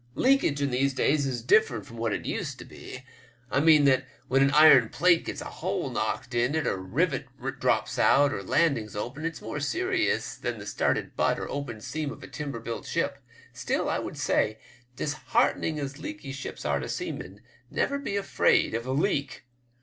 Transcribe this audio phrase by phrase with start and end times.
[0.15, 3.05] Leakage in these days is diifferent from what it used to be;
[3.51, 7.29] I mean that when an iron plate gets a hole knocked in it, or rivets
[7.59, 12.11] drop out, or landings open, it's more serious than the started butt or opened seam
[12.11, 13.19] of a timber built ship.
[13.53, 14.57] StilT, I would say,
[14.95, 19.43] disheartening as leaky ships are to seamen, never be afraid of a leak.